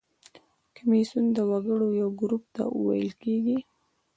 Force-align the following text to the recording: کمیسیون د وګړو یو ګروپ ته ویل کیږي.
کمیسیون 0.75 1.25
د 1.33 1.37
وګړو 1.49 1.87
یو 2.01 2.09
ګروپ 2.19 2.43
ته 2.55 2.63
ویل 2.85 3.09
کیږي. 3.23 3.57